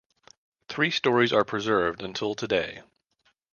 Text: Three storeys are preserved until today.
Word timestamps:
Three 0.67 0.89
storeys 0.89 1.31
are 1.31 1.43
preserved 1.45 2.01
until 2.01 2.33
today. 2.33 2.81